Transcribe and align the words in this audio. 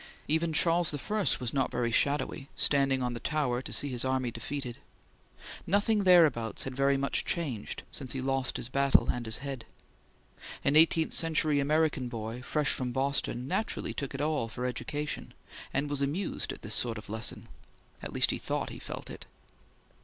Even 0.27 0.51
Charles 0.51 0.89
the 0.89 0.97
First 0.97 1.39
was 1.39 1.53
not 1.53 1.69
very 1.69 1.91
shadowy, 1.91 2.49
standing 2.55 3.03
on 3.03 3.13
the 3.13 3.19
tower 3.19 3.61
to 3.61 3.71
see 3.71 3.89
his 3.89 4.03
army 4.03 4.31
defeated. 4.31 4.79
Nothing 5.67 6.05
thereabouts 6.05 6.63
had 6.63 6.75
very 6.75 6.97
much 6.97 7.23
changed 7.23 7.83
since 7.91 8.13
he 8.13 8.19
lost 8.19 8.57
his 8.57 8.67
battle 8.67 9.11
and 9.11 9.27
his 9.27 9.37
head. 9.45 9.63
An 10.63 10.75
eighteenth 10.75 11.13
century 11.13 11.59
American 11.59 12.07
boy 12.09 12.41
fresh 12.41 12.69
from 12.73 12.91
Boston 12.91 13.47
naturally 13.47 13.93
took 13.93 14.15
it 14.15 14.21
all 14.21 14.47
for 14.47 14.65
education, 14.65 15.35
and 15.71 15.87
was 15.87 16.01
amused 16.01 16.51
at 16.51 16.63
this 16.63 16.73
sort 16.73 16.97
of 16.97 17.07
lesson. 17.07 17.47
At 18.01 18.11
least 18.11 18.31
he 18.31 18.39
thought 18.39 18.71
he 18.71 18.79
felt 18.79 19.07
it. 19.11 19.27